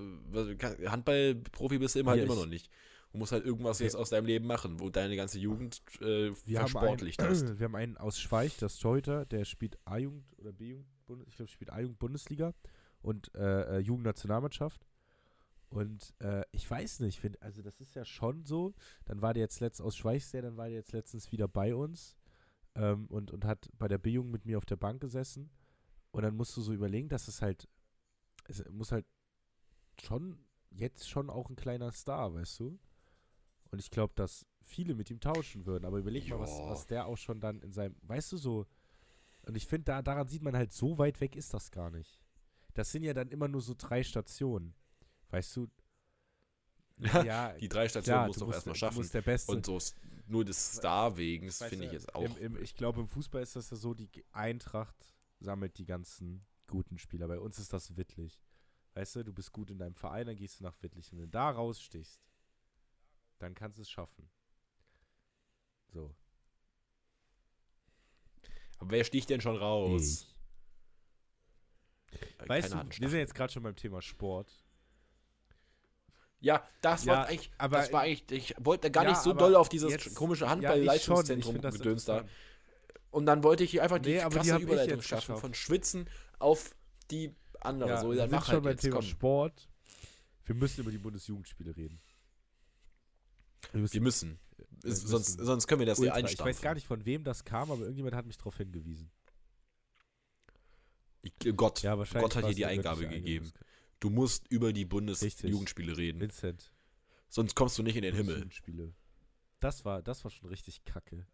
[0.87, 2.71] Handball-Profi bist du immer, halt Ja, immer noch nicht.
[3.13, 6.31] Du musst halt irgendwas Wir- jetzt aus deinem Leben machen, wo deine ganze Jugend äh,
[6.33, 7.43] versportlicht einen, hast.
[7.59, 10.87] wir haben einen aus Schweich, das Torhüter, der spielt A-Jugend oder B-Jugend,
[11.27, 12.55] ich glaube, spielt A-Jugend Bundesliga
[13.03, 14.87] und äh, äh, Jugendnationalmannschaft.
[15.77, 18.75] Und äh, ich weiß nicht, find, also das ist ja schon so.
[19.05, 22.17] Dann war der jetzt letzt aus Schweichsee, dann war der jetzt letztens wieder bei uns
[22.77, 25.51] ähm, und, und hat bei der B-Jugend mit mir auf der Bank gesessen.
[26.13, 27.69] Und dann musst du so überlegen, dass es halt,
[28.49, 29.05] es muss halt
[30.01, 30.39] schon,
[30.71, 32.79] jetzt schon auch ein kleiner Star, weißt du?
[33.71, 35.85] Und ich glaube, dass viele mit ihm tauschen würden.
[35.85, 38.67] Aber überleg mal, was, was der auch schon dann in seinem, weißt du so,
[39.43, 42.19] und ich finde, da, daran sieht man halt, so weit weg ist das gar nicht.
[42.73, 44.75] Das sind ja dann immer nur so drei Stationen.
[45.37, 45.69] Weißt du?
[46.99, 49.07] Ja, Die drei Stationen klar, musst du auch erstmal schaffen.
[49.13, 49.53] der Beste.
[49.53, 49.79] Und so
[50.29, 52.23] nur des Star-Wegens finde ich jetzt auch.
[52.23, 54.97] Im, im, ich glaube, im Fußball ist das ja so, die Eintracht
[55.39, 57.29] sammelt die ganzen guten Spieler.
[57.29, 58.41] Bei uns ist das Wittlich.
[58.95, 61.13] Weißt du, du bist gut in deinem Verein, dann gehst du nach Wittlich.
[61.13, 62.19] Und wenn du da rausstichst,
[63.41, 64.31] dann kannst du es schaffen.
[65.93, 66.17] So.
[68.79, 70.27] Aber wer sticht denn schon raus?
[72.11, 72.21] Ich.
[72.21, 74.66] Äh, Weißt keiner du, wir sind jetzt gerade schon beim Thema Sport.
[76.47, 79.33] Ja, das Ja, war eigentlich, aber- das war eigentlich, ich wollte gar Ja, nicht so
[79.33, 82.25] doll auf dieses jetzt- komische Ja, Handball-Leistungszentrum das gedöns da.
[83.11, 85.41] Und dann wollte ich hier einfach die Nee, krasse Überleitung schaffen, geschafft.
[85.41, 86.71] von Schwitzen auf
[87.11, 87.89] die andere.
[87.91, 89.03] Ja, so, wir dann mach schon halt beim jetzt, Thema komm.
[89.07, 89.69] Sport.
[90.45, 92.01] Wir müssen über die Bundesjugendspiele reden.
[93.73, 94.39] Wir müssen Wir müssen.
[94.57, 95.09] Wir Ist, müssen.
[95.09, 96.19] sonst, sonst können wir das hier Ultra.
[96.19, 96.55] Ich einstampfen.
[96.55, 99.11] weiß gar nicht, von wem das kam, aber irgendjemand hat mich darauf hingewiesen.
[101.23, 101.97] Ich, Gott, Ja.
[101.97, 103.47] Gott hat es die Eingabe gegeben.
[103.47, 103.67] Eingabe.
[104.01, 104.85] Du musst über die.
[104.85, 106.21] Bundesjugendspiele reden.
[106.21, 106.73] Vincent.
[107.29, 108.49] Sonst kommst du nicht in den Himmel.
[109.61, 111.27] Das war, das war schon richtig kacke.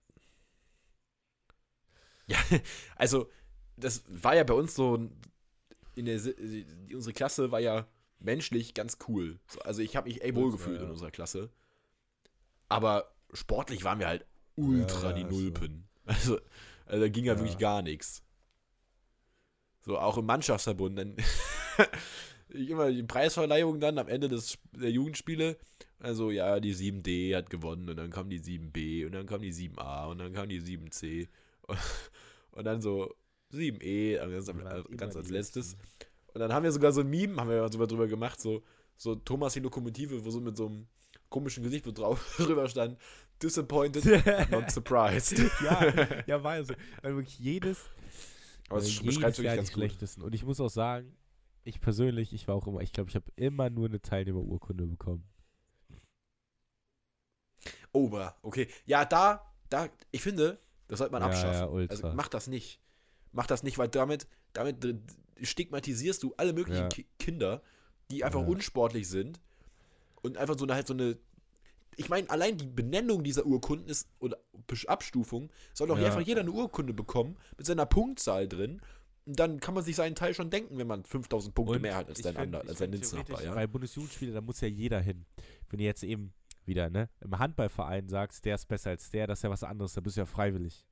[2.26, 2.38] Ja,
[2.96, 3.30] also,
[3.76, 5.10] das war ja bei uns so,
[5.94, 6.20] in der,
[6.94, 7.86] unsere Klasse war ja
[8.20, 9.38] menschlich ganz cool.
[9.48, 10.84] So, also ich habe mich ey wohl Ultra, gefühlt ja.
[10.84, 11.50] in unserer Klasse.
[12.68, 14.24] Aber sportlich waren wir halt
[14.56, 15.36] ultra Ja, die ja, so.
[15.40, 15.88] Nulpen.
[16.04, 16.40] Also,
[16.84, 17.38] also da ging ja, Ja.
[17.38, 18.24] wirklich gar nichts.
[19.82, 21.16] So, auch im Mannschaftsverbund, dann
[22.54, 25.56] immer die Preisverleihung dann am Ende des, der Jugendspiele.
[25.98, 29.52] Also, ja, die 7D hat gewonnen und dann kam die 7B und dann kam die
[29.52, 31.28] 7A und dann kam die 7C
[31.68, 31.78] und,
[32.52, 33.14] und dann so
[33.52, 35.76] 7E, ganz, am- Man hat immer ganz als letztes.
[36.34, 38.62] Und dann haben wir sogar so ein Meme, haben wir sogar drüber gemacht, so,
[38.96, 40.86] so Thomas die Lokomotive, wo so mit so einem
[41.28, 42.98] komischen Gesicht wo drauf drüber stand,
[43.42, 44.04] disappointed,
[44.50, 45.38] not surprised.
[45.62, 46.74] ja, ja, war so.
[47.02, 47.78] Weil wirklich jedes,
[48.68, 49.82] Aber es äh, beschreibt wirklich Jahr ganz die gut.
[49.84, 50.22] schlechtesten.
[50.22, 51.14] Und ich muss auch sagen,
[51.64, 55.24] ich persönlich, ich war auch immer, ich glaube, ich habe immer nur eine Teilnehmerurkunde bekommen.
[57.92, 58.68] Ober, okay.
[58.86, 61.80] Ja, da, da, ich finde, das sollte man Ja, abschaffen.
[61.80, 62.80] ja, also mach das nicht.
[63.32, 64.84] Mach das nicht, weil damit, damit
[65.40, 66.88] stigmatisierst du alle möglichen Ja.
[66.88, 67.62] Ki Kinder,
[68.10, 69.40] die einfach unsportlich sind
[70.22, 71.16] und einfach so eine halt so eine.
[71.96, 74.38] Ich meine, allein die Benennung dieser Urkunden ist oder
[74.86, 78.80] Abstufung soll doch einfach jeder eine Urkunde bekommen mit seiner Punktzahl drin.
[79.24, 82.08] Dann kann man sich seinen Teil schon denken, wenn man 5000 Punkte Und mehr hat
[82.08, 83.54] als dein find- als dein Linznachbar, ja.
[83.54, 85.24] Bei Bundesjugendspiele, da muss ja jeder hin.
[85.70, 86.32] Wenn du jetzt eben
[86.64, 89.92] wieder, ne, im Handballverein sagst, der ist besser als der, das ist ja was anderes,
[89.94, 90.84] da bist du ja freiwillig.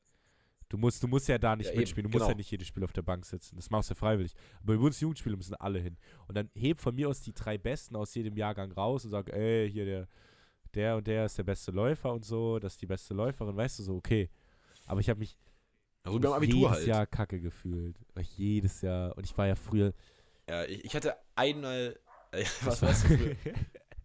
[0.69, 2.37] Du musst, du musst ja da nicht Ja, eben, mitspielen, du musst ja genau.
[2.39, 3.57] nicht jedes Spiel auf der Bank sitzen.
[3.57, 4.33] Das machst du ja freiwillig.
[4.63, 5.97] Aber bei Bundesjugendspiele müssen alle hin.
[6.29, 9.29] Und dann heb von mir aus die drei Besten aus jedem Jahrgang raus und sag,
[9.31, 10.09] ey, hier der,
[10.75, 13.81] der und der ist der beste Läufer und so, das ist die beste Läuferin, weißt
[13.81, 14.31] du so, okay.
[14.87, 15.37] Aber ich habe mich
[16.03, 16.87] Also beim Abitur jedes halt.
[16.87, 17.97] Jahr kacke gefühlt.
[18.37, 19.17] Jedes Jahr.
[19.17, 19.93] Und ich war ja früher
[20.49, 21.99] Ja, ich, ich hatte einmal.
[22.33, 23.37] Äh, was Ich war- warst du für?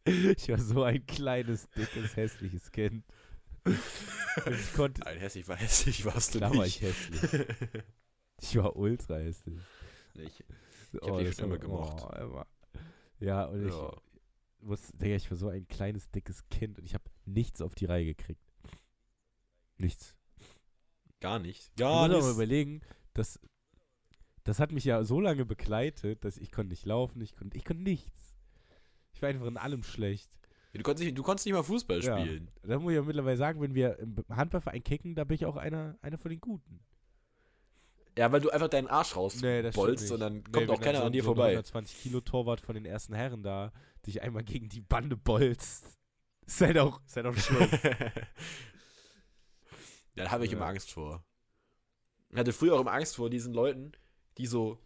[0.31, 3.05] ich war so ein kleines, dickes, hässliches Kind.
[3.67, 5.01] Ich konnte.
[5.01, 7.11] Nein, hässlich war hässlich, warst du Klar war ich nicht.
[7.11, 7.45] hässlich.
[8.41, 9.59] Ich war ultra hässlich.
[10.15, 10.43] Ich,
[10.93, 12.03] Ich hab dich schon immer gemocht.
[13.19, 13.93] Ja, und ich ja.
[14.61, 17.85] muss, Digga, ich war so ein kleines, dickes Kind und ich habe nichts auf die
[17.85, 18.41] Reihe gekriegt.
[19.77, 20.15] Nichts.
[21.25, 21.69] Gar nicht.
[21.71, 22.81] Ich Gar muss aber überlegen,
[23.15, 23.39] dass
[24.43, 27.65] das hat mich ja so lange begleitet, dass ich konnte nicht laufen, ich konnte, ich
[27.65, 28.35] konnte nichts.
[29.13, 30.29] Ich war einfach in allem schlecht.
[30.73, 32.19] Du konntest, nicht, du konntest nicht mal Fußball Ja.
[32.19, 32.51] spielen.
[32.61, 35.55] Da muss ich ja mittlerweile sagen, wenn wir im Handballverein kicken, da bin ich auch
[35.55, 36.79] einer, einer von den Guten.
[38.17, 40.11] Ja, weil du einfach deinen Arsch raus Nee, das stimmt bolzt nicht.
[40.11, 41.49] und dann kommt auch wenn keiner so, an dir so ein vorbei.
[41.49, 43.71] 120 Kilo Torwart von den ersten Herren da
[44.05, 45.85] dich einmal gegen die Bande bolzt.
[46.45, 47.67] Ist halt auch, ist halt auch Schluss.
[50.15, 50.57] Dann habe ich Ja.
[50.57, 51.23] immer Angst vor.
[52.29, 53.91] Ich hatte früher auch immer Angst vor diesen Leuten,
[54.37, 54.77] die so,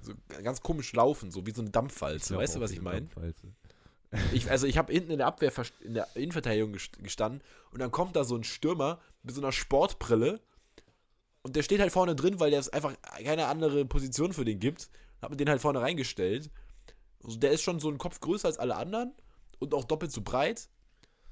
[0.00, 2.36] so ganz komisch laufen, so wie so eine Dampfwalze.
[2.36, 3.08] Weißt du, was ich eine meine?
[4.32, 5.52] Ich, also ich habe hinten in der Abwehr,
[5.82, 9.52] in der Innenverteidigung gest- gestanden und dann kommt da so ein Stürmer mit so einer
[9.52, 10.40] Sportbrille
[11.42, 14.60] und der steht halt vorne drin, weil der es einfach keine andere Position für den
[14.60, 14.88] gibt.
[15.20, 16.50] Hab mir den halt vorne reingestellt.
[17.22, 19.12] Also der ist schon so ein Kopf größer als alle anderen
[19.58, 20.70] und auch doppelt so breit.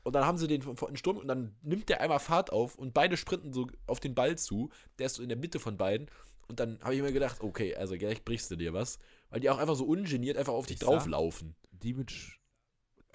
[0.06, 2.94] Und dann haben sie den den Sturm und dann nimmt der einmal Fahrt auf und
[2.94, 4.70] beide sprinten so auf den Ball zu.
[5.00, 6.08] Der ist so in der Mitte von beiden.
[6.46, 9.00] Und dann habe ich mir gedacht, okay, also gleich brichst du dir was.
[9.30, 11.56] Weil die auch einfach so ungeniert einfach auf dich sag- drauflaufen.
[11.72, 12.12] Die mit,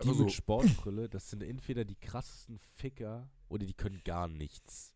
[0.04, 0.26] die so.
[0.26, 4.94] mit Sportbrille, das sind entweder die krassesten Ficker oder die können gar nichts.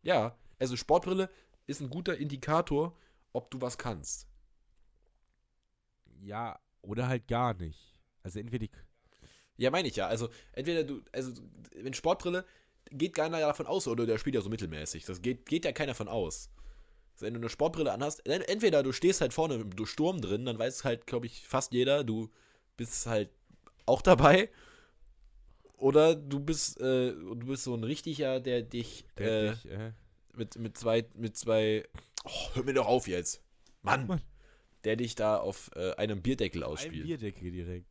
[0.00, 1.28] Ja, also Sportbrille
[1.66, 2.96] ist ein guter Indikator,
[3.34, 4.26] ob du was kannst.
[6.22, 8.00] Ja, oder halt gar nicht.
[8.22, 8.70] Also entweder die,
[9.58, 10.06] Ja, meine ich ja.
[10.06, 11.32] Also, entweder du, also,
[11.74, 12.44] wenn Sportbrille,
[12.90, 15.04] geht keiner davon aus, oder der spielt ja so mittelmäßig.
[15.04, 16.48] Das geht, geht ja keiner von aus.
[17.14, 20.58] Also, wenn du eine Sportbrille anhast, entweder du stehst halt vorne im Sturm drin, dann
[20.58, 22.30] weiß halt, glaube ich, fast jeder, du
[22.76, 23.30] bist halt
[23.84, 24.48] auch dabei.
[25.76, 29.92] Oder du bist, äh, du bist so ein richtiger, der dich, Der äh, dich, äh,
[30.34, 31.84] mit, mit zwei, mit zwei,
[32.24, 33.42] oh, hör mir doch auf jetzt.
[33.82, 34.06] Mann.
[34.06, 34.20] Mann.
[34.84, 37.04] Der dich da auf äh, einem Bierdeckel ein ausspielt.
[37.04, 37.86] Bierdeckel direkt.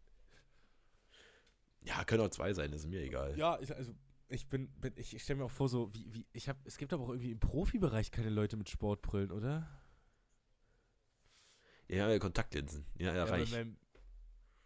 [1.87, 3.37] Ja, können auch zwei sein, ist mir egal.
[3.37, 3.93] Ja, ich, also
[4.29, 6.77] ich bin, bin ich, ich stelle mir auch vor, so wie, wie ich habe, es
[6.77, 9.67] gibt aber auch irgendwie im Profibereich keine Leute mit Sportbrillen, oder?
[11.87, 12.85] Ja, ja, Kontaktlinsen.
[12.97, 13.51] Ja, ja, bei, reich.
[13.51, 13.77] beim-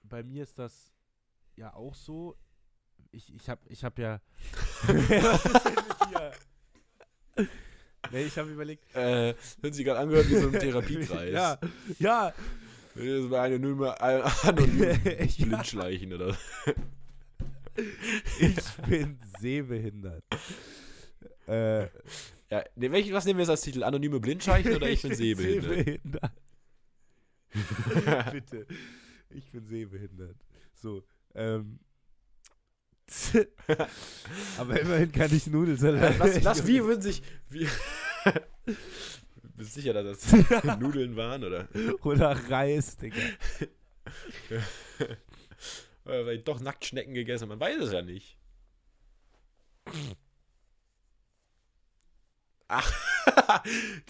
[0.03, 0.91] bei mir ist das
[1.55, 2.35] ja auch so.
[3.11, 4.19] Ich, ich habe ich hab ja.
[4.87, 4.95] Was
[5.45, 7.47] ist denn mit dir?
[8.11, 8.83] Nee, ich habe überlegt.
[8.95, 11.31] Äh, hört sich gerade angehört wie so ein Therapiekreis.
[11.31, 11.59] ja,
[11.99, 12.33] ja.
[12.95, 15.45] Das war eine anonyme, anonyme Ja.
[15.45, 16.35] Blindschleichen oder
[18.39, 20.23] Ich bin sehbehindert.
[21.47, 21.83] Äh,
[22.49, 23.83] Ja, ne, welch, was nehmen wir jetzt als Titel?
[23.83, 25.73] Anonyme Blindschleichen oder ich bin sehbehindert?
[25.75, 26.31] sehbehindert.
[28.31, 28.65] Bitte.
[29.29, 30.35] Ich bin sehbehindert.
[30.73, 31.03] So,
[31.35, 31.79] ähm.
[34.57, 36.17] Aber immerhin kann ich Nudelsalat.
[36.19, 37.21] Was, was, wie würden sich.
[37.49, 37.67] Wie,
[39.57, 41.67] bist du sicher, dass das Nudeln waren, oder?
[42.03, 43.17] Oder Reis, Digga.
[46.03, 47.57] Weil ich doch Nacktschnecken gegessen habe.
[47.57, 48.37] Man weiß es ja nicht.
[52.67, 52.89] Ach,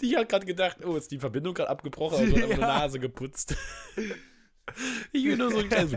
[0.00, 2.56] ich habe gerade gedacht, oh, ist die Verbindung gerade abgebrochen, also nur Ja.
[2.58, 3.56] Nase geputzt.
[5.12, 5.92] Ich will nur so ein kleines,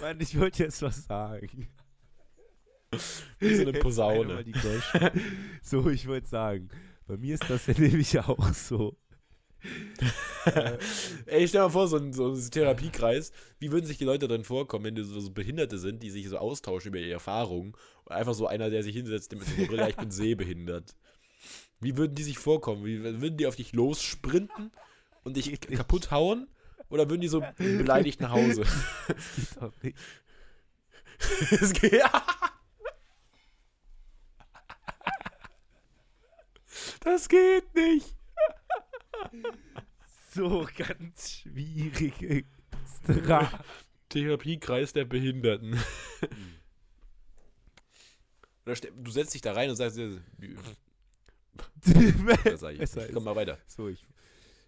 [0.00, 1.68] Mann, ich wollte jetzt was sagen.
[3.38, 4.44] wie so eine Posaune.
[5.62, 6.68] So, ich wollte sagen,
[7.06, 8.98] bei mir ist das ja nämlich auch so.
[11.26, 14.28] Ey, stell dir mal vor, so ein, so ein Therapiekreis, wie würden sich die Leute
[14.28, 17.72] drin vorkommen, wenn du so, so Behinderte sind, die sich so austauschen über ihre Erfahrungen
[18.04, 20.94] und einfach so einer, der sich hinsetzt mit so einer Brille, ich bin sehbehindert.
[21.80, 22.84] Wie würden die sich vorkommen?
[22.84, 24.70] Wie, würden die auf dich lossprinten
[25.22, 26.46] und dich kaputt hauen?
[26.90, 28.64] Oder würden die so beleidigt nach Hause?
[29.08, 29.96] das geht doch nicht.
[31.62, 32.02] Es geht-
[37.00, 38.14] Das geht nicht.
[40.34, 42.44] So ganz schwierige
[43.04, 43.48] Stra
[44.08, 45.78] Therapiekreis der Behinderten.
[48.72, 49.96] Ste- du setzt dich da rein und sagst,
[52.56, 53.58] sag ich, Besser komm mal weiter.
[53.66, 54.04] So, ich,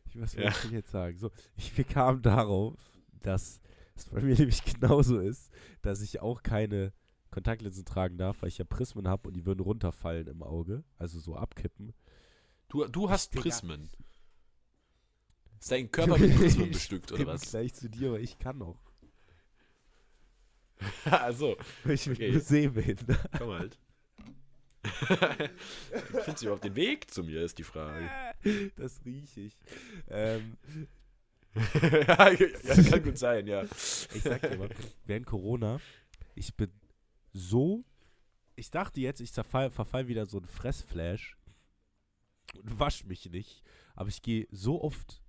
[0.09, 0.49] ich was Ja.
[0.51, 1.19] ich denn jetzt sagen?
[1.19, 2.75] So, ich kamen darauf,
[3.23, 3.61] dass
[3.97, 5.51] es bei mir nämlich genauso ist,
[5.83, 6.93] dass ich auch keine
[7.31, 11.19] Kontaktlinsen tragen darf, weil ich ja Prismen habe und die würden runterfallen im Auge, also
[11.19, 11.93] so abkippen.
[12.69, 13.43] Du, du hast Digga.
[13.43, 13.91] Prismen.
[15.61, 17.51] Ist dein Körper mit Prismen bestückt, oder was?
[17.51, 18.79] Gleich zu dir, aber ich kann noch.
[21.11, 22.33] also, Weil ich Okay.
[22.33, 23.31] nur sehbehindert.
[23.39, 23.79] komm halt.
[26.25, 28.09] Findest du überhaupt den Weg zu mir, ist die Frage.
[28.77, 29.57] Das rieche ich.
[30.09, 30.57] Ähm,
[31.73, 33.65] ja, kann gut sein, ja.
[33.65, 34.69] ich sag dir mal,
[35.07, 35.81] während Corona,
[36.35, 36.71] ich bin
[37.33, 37.85] so.
[38.55, 41.37] Ich dachte jetzt, ich zerfall, verfall wieder so ein Fressflash
[42.55, 43.63] und wasch mich nicht.
[43.95, 45.21] Aber ich gehe so oft,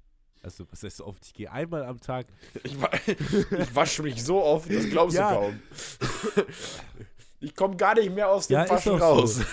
[0.48, 1.26] also was heißt so oft?
[1.26, 2.26] Ich gehe einmal am Tag.
[2.64, 5.32] Ich, wa ich wasche mich so oft, das glaubst Ja.
[5.34, 5.60] du kaum.
[7.40, 9.36] Ich komme gar nicht mehr aus dem Ja, Waschen raus.
[9.36, 9.44] so.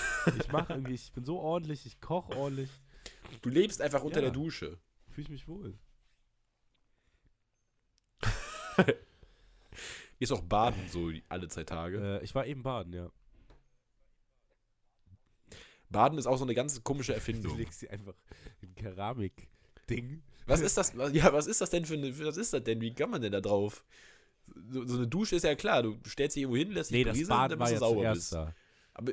[0.40, 2.70] Ich mache irgendwie, ich bin so ordentlich, ich koche ordentlich,
[3.42, 4.22] Du lebst einfach unter Ja.
[4.22, 4.78] der Dusche.
[5.10, 5.78] fühle ich mich wohl.
[10.18, 12.20] Ist auch baden so alle zwei Tage.
[12.20, 13.10] Äh, ich war eben baden, ja.
[15.90, 17.56] Baden ist auch so eine ganz komische Du Erfindung.
[17.58, 18.14] legst sie einfach
[18.62, 20.22] in Keramik-Ding.
[20.46, 20.92] Was ist das?
[21.12, 22.80] Ja, was ist das denn für eine, was ist das denn?
[22.80, 23.84] Wie kann man denn da drauf?
[24.70, 27.04] So, so eine Dusche ist ja klar, du stellst dich irgendwo hin, lässt dich Nee,
[27.04, 28.32] das berieseln, Baden war bis ja du sauber zuerst bist.
[28.32, 28.54] da.
[28.92, 29.12] Aber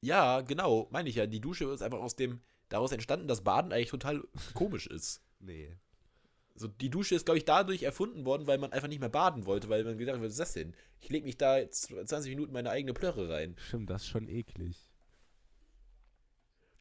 [0.00, 1.26] ja, genau, meine ich ja.
[1.26, 4.22] Die Dusche ist einfach aus dem daraus entstanden, dass Baden eigentlich total
[4.54, 5.22] komisch ist.
[5.38, 5.76] Nee.
[6.54, 9.46] So, die Dusche ist, glaube ich, dadurch erfunden worden, weil man einfach nicht mehr baden
[9.46, 10.74] wollte, weil man gedacht hat, was ist das denn?
[11.00, 13.56] Ich lege mich da jetzt 20 Minuten meine eigene Plörre rein.
[13.58, 14.76] Stimmt, das ist schon eklig.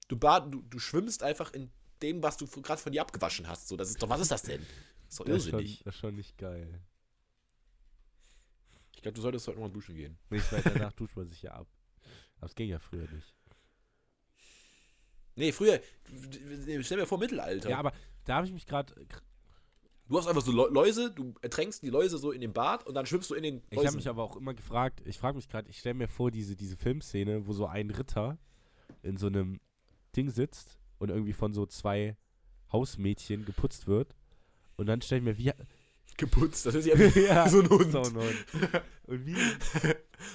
[0.08, 1.70] Du, bad, du, du schwimmst einfach in
[2.02, 3.68] dem, was du gerade von dir abgewaschen hast.
[3.68, 4.62] So, das ist doch, was ist das denn?
[5.06, 5.84] Das ist doch Das ist, schon, irrsinnig.
[5.84, 6.82] das ist schon nicht geil.
[8.96, 10.18] Ich glaube, du solltest heute mal duschen gehen.
[10.30, 11.68] Nee, ich weiß, danach duscht man sich ja ab.
[12.38, 13.34] Aber es ging ja früher nicht.
[15.36, 15.80] Nee, früher,
[16.82, 17.70] stell mir vor, Mittelalter.
[17.70, 17.94] Ja, aber
[18.26, 18.94] da habe ich mich gerade.
[20.08, 22.94] du hast einfach so Lä- Läuse, du ertränkst die Läuse so in dem Bad und
[22.96, 23.96] dann schwimmst du in den Ich habe Läusen.
[23.96, 26.76] mich aber auch immer gefragt, ich frage mich gerade, ich stelle mir vor, diese, diese
[26.76, 28.38] Filmszene, wo so ein Ritter
[29.04, 29.62] in so einem
[30.16, 32.16] Ding sitzt und irgendwie von so zwei
[32.72, 34.16] Hausmädchen geputzt wird.
[34.78, 35.52] Und dann stelle ich mir, wie,
[36.18, 36.66] Geputzt.
[36.68, 37.92] Das ist ja wie ja, so ein Hund.
[37.92, 38.46] So ein Hund.
[39.08, 39.36] Und wie,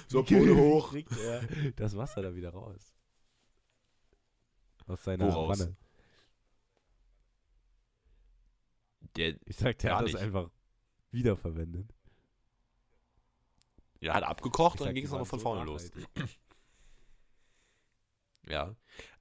[0.07, 0.89] So Pole hoch.
[0.91, 1.41] kriegt er
[1.77, 2.93] das Wasser da wieder raus?
[4.87, 5.59] Aus seiner Woraus?
[5.59, 5.77] Wanne.
[9.15, 10.21] Der Ich sag, der hat das nicht.
[10.21, 10.49] einfach
[11.11, 11.93] wiederverwendet.
[14.01, 15.89] ja, hat abgekocht Ich und sag, dann ging es nochmal von so vorne los.
[18.47, 18.75] Ja.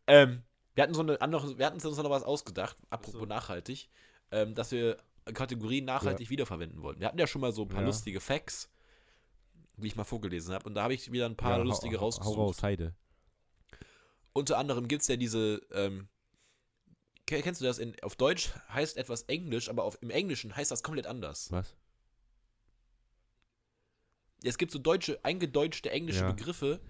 [0.09, 0.43] Ähm,
[0.77, 3.27] wir hatten so eine andere, wir hatten uns noch was ausgedacht, apropos so.
[3.27, 3.89] nachhaltig,
[4.31, 4.99] ähm, dass wir
[5.35, 7.01] Kategorien nachhaltig wiederverwenden wollten.
[7.01, 7.87] Wir hatten ja schon mal so ein paar Ja.
[7.87, 8.71] lustige Facts,
[9.77, 10.65] die ich mal vorgelesen habe.
[10.69, 12.37] Und da habe ich wieder ein paar Ja, lustige hau- rausgesucht.
[12.37, 12.95] Hau raus, Heide.
[14.33, 16.09] Unter anderem gibt es ja diese, ähm,
[17.27, 17.79] ke- kennst du das?
[17.79, 21.51] In, auf Deutsch heißt etwas Englisch, aber auf, im Englischen heißt das komplett anders.
[21.51, 21.75] Was?
[24.45, 26.31] Es gibt so deutsche, eingedeutschte englische Ja.
[26.33, 26.81] Begriffe.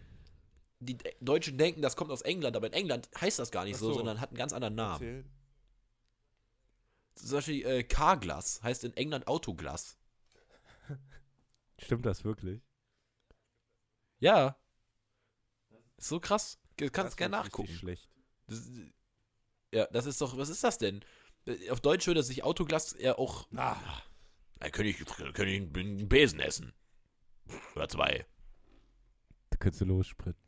[0.80, 3.78] Die De- Deutschen denken, das kommt aus England, aber in England heißt das gar nicht
[3.78, 3.94] so, so.
[3.94, 5.02] sondern hat einen ganz anderen Namen.
[5.02, 5.24] Erzähl.
[7.14, 9.96] Zum Beispiel äh, Carglass heißt in England Autoglas.
[11.78, 12.60] Stimmt das wirklich?
[14.18, 14.56] Ja.
[15.96, 16.58] Ist so krass.
[16.76, 17.72] Du kannst Das gerne nachgucken.
[17.72, 18.10] Schlecht.
[18.48, 18.68] Das,
[19.72, 21.02] ja, das ist doch, was ist das denn?
[21.46, 23.48] Äh, Auf Deutsch würde sich Autoglas ja auch.
[23.56, 23.76] Ah.
[24.58, 26.74] Da könnte ich, könnte ich einen Besen essen.
[27.74, 28.26] Oder zwei.
[29.50, 30.42] Da könntest du lossprinten.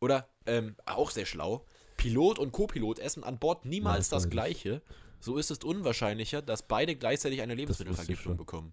[0.00, 1.64] Oder, ähm, auch sehr schlau.
[1.96, 4.30] Pilot und Co-Pilot essen an Bord niemals Ja, das das.
[4.30, 4.82] Gleiche.
[5.20, 8.72] So ist es unwahrscheinlicher, dass beide gleichzeitig eine Lebensmittelvergiftung bekommen.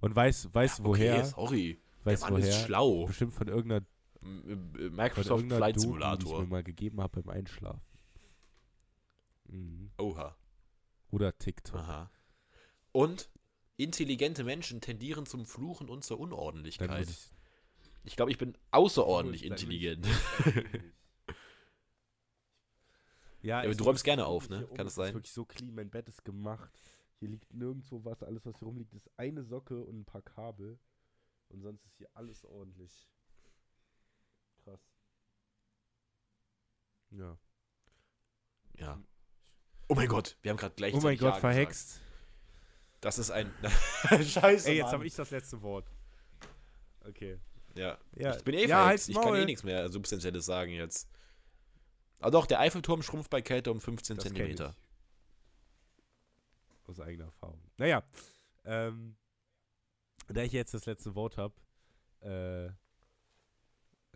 [0.00, 1.14] Und weiß, weiß Ja, woher?
[1.18, 1.80] Okay, sorry.
[2.04, 2.64] weiß Der Mann ist woher?
[2.66, 3.06] schlau.
[3.06, 3.84] Bestimmt von irgendeiner,
[4.22, 6.40] M- m- von Microsoft irgendeiner Flight Doku, die ich Simulator.
[6.42, 7.80] mir mal gegeben habe beim Einschlafen.
[9.48, 9.90] Mhm.
[9.98, 10.36] Oha.
[11.10, 11.80] Oder TikTok.
[11.80, 12.10] Aha.
[12.92, 13.28] Und
[13.76, 17.06] intelligente Menschen tendieren zum Fluchen und zur Dann Unordentlichkeit.
[17.06, 17.30] muss Ich
[18.14, 20.06] glaube, ich bin außerordentlich ich- intelligent.
[23.42, 24.66] Ja, aber es du ist räumst gerne auf, ne?
[24.68, 25.14] Kann das ist sein?
[25.14, 26.72] wirklich so clean, mein Bett ist gemacht.
[27.20, 30.80] Hier liegt nirgendwo was, alles was hier rumliegt ist eine Socke und ein paar Kabel.
[31.48, 33.08] Und sonst ist hier alles ordentlich.
[34.64, 34.80] Krass.
[37.10, 37.38] Ja.
[38.78, 39.00] Ja.
[39.88, 40.92] Oh mein Gott, wir haben gerade gleich.
[40.94, 42.00] Oh mein Gott, verhext.
[43.00, 43.52] Das ist ein.
[44.24, 44.70] Scheiße.
[44.70, 45.88] Ey, jetzt habe ich das letzte Wort.
[47.04, 47.38] Okay.
[47.76, 47.98] Ja.
[48.16, 51.08] Ja, Ich bin eh ja, Ich kann eh nichts mehr Substanzielles sagen jetzt.
[52.20, 54.74] Aber doch, der Eiffelturm schrumpft bei Kälte um 15 Das Zentimeter.
[56.86, 57.60] Aus eigener Erfahrung.
[57.76, 58.02] Naja.
[58.64, 59.16] Ähm,
[60.28, 61.54] da ich jetzt das letzte Wort habe,
[62.20, 62.66] äh,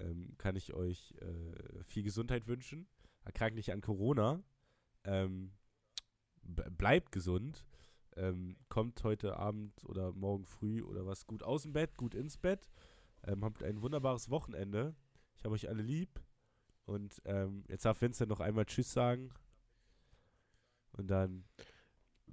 [0.02, 2.88] ähm, kann ich euch äh, viel Gesundheit wünschen.
[3.24, 4.42] Erkrankt nicht an Corona.
[5.04, 5.52] Ähm,
[6.42, 7.64] bleibt gesund.
[8.16, 12.36] Ähm, kommt heute Abend oder morgen früh oder was gut aus dem Bett, gut ins
[12.38, 12.68] Bett.
[13.26, 14.94] Ähm, habt ein wunderbares Wochenende.
[15.36, 16.20] Ich habe euch alle lieb.
[16.86, 19.30] Und ähm, jetzt darf Vincent noch einmal Tschüss sagen.
[20.92, 21.44] Und dann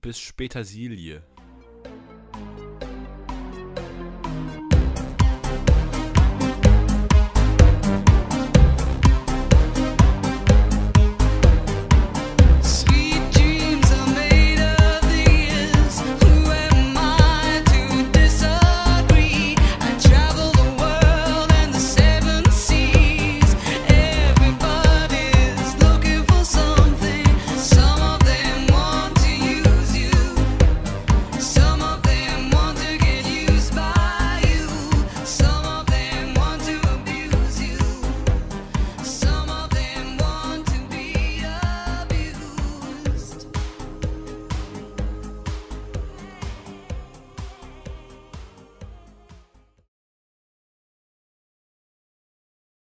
[0.02, 1.23] Bis später Silie.